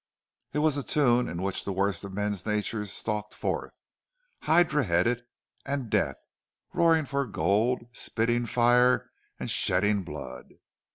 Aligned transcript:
It 0.53 0.57
was 0.65 0.77
a 0.77 0.83
tune 0.83 1.27
in 1.29 1.43
which 1.43 1.63
the 1.63 1.71
worst 1.71 2.03
of 2.03 2.11
men's 2.11 2.43
natures 2.43 2.91
stalked 2.91 3.35
forth, 3.35 3.83
hydra 4.41 4.83
headed 4.85 5.25
and 5.63 5.91
deaf, 5.91 6.15
roaring 6.73 7.05
for 7.05 7.27
gold, 7.27 7.83
spitting 7.93 8.47
fire, 8.47 9.11
and 9.39 9.47
shedding 9.47 10.01
blood. 10.01 10.55